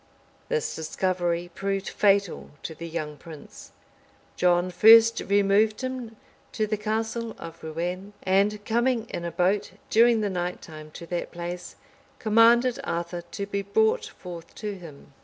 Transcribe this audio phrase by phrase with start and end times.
[0.49, 3.71] This discovery proved fatal to the young prince:
[4.35, 6.15] John first removed him
[6.53, 11.05] to the castle of Rouen; and coming in a boat, during the night time, to
[11.05, 11.75] that place,
[12.17, 15.13] commanded Arthur to be brought forth to him.